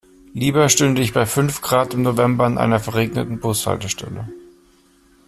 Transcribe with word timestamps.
Lieber 0.33 0.67
stünde 0.69 1.03
ich 1.03 1.13
bei 1.13 1.27
fünf 1.27 1.61
Grad 1.61 1.93
im 1.93 2.01
November 2.01 2.45
an 2.45 2.57
einer 2.57 2.79
verregneten 2.79 3.39
Bushaltestelle. 3.39 4.27